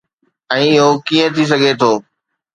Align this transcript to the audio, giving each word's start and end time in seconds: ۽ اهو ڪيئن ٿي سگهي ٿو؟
۽ 0.55 0.65
اهو 0.79 0.87
ڪيئن 1.09 1.29
ٿي 1.35 1.43
سگهي 1.53 1.73
ٿو؟ 1.81 1.91